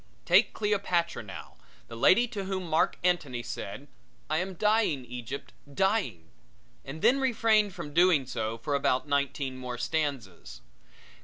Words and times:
Take 0.25 0.53
Cleopatra 0.53 1.21
now, 1.21 1.57
the 1.87 1.95
lady 1.95 2.27
to 2.29 2.45
whom 2.45 2.63
Marc 2.67 2.97
Antony 3.03 3.43
said: 3.43 3.87
"I 4.31 4.39
am 4.39 4.55
dying, 4.55 5.05
Egypt, 5.05 5.53
dying," 5.71 6.31
and 6.83 7.03
then 7.03 7.19
refrained 7.19 7.75
from 7.75 7.93
doing 7.93 8.25
so 8.25 8.57
for 8.57 8.73
about 8.73 9.07
nineteen 9.07 9.59
more 9.59 9.77
stanzas. 9.77 10.61